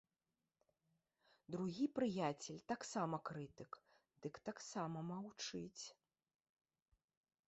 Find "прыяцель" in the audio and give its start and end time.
1.99-2.63